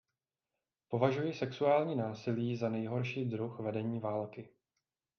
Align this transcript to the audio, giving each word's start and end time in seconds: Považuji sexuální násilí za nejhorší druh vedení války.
Považuji 0.87 1.33
sexuální 1.33 1.95
násilí 1.95 2.57
za 2.57 2.69
nejhorší 2.69 3.25
druh 3.25 3.59
vedení 3.59 3.99
války. 3.99 4.49